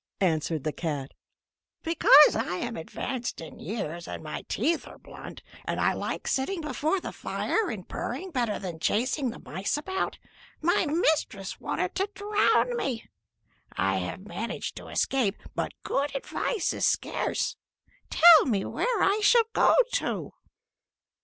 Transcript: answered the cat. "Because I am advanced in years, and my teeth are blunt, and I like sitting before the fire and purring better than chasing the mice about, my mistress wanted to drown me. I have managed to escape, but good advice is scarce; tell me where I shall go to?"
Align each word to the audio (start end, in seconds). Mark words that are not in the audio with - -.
answered 0.21 0.63
the 0.63 0.71
cat. 0.71 1.13
"Because 1.83 2.35
I 2.35 2.55
am 2.55 2.75
advanced 2.75 3.39
in 3.39 3.59
years, 3.59 4.07
and 4.07 4.23
my 4.23 4.41
teeth 4.49 4.87
are 4.87 4.97
blunt, 4.97 5.43
and 5.63 5.79
I 5.79 5.93
like 5.93 6.27
sitting 6.27 6.59
before 6.59 6.99
the 6.99 7.11
fire 7.11 7.69
and 7.69 7.87
purring 7.87 8.31
better 8.31 8.57
than 8.57 8.79
chasing 8.79 9.29
the 9.29 9.37
mice 9.37 9.77
about, 9.77 10.17
my 10.59 10.87
mistress 10.87 11.59
wanted 11.59 11.93
to 11.93 12.09
drown 12.15 12.75
me. 12.75 13.07
I 13.77 13.97
have 13.97 14.25
managed 14.25 14.75
to 14.77 14.87
escape, 14.87 15.35
but 15.53 15.71
good 15.83 16.15
advice 16.15 16.73
is 16.73 16.87
scarce; 16.87 17.55
tell 18.09 18.47
me 18.47 18.65
where 18.65 19.03
I 19.03 19.19
shall 19.21 19.45
go 19.53 19.75
to?" 19.91 20.33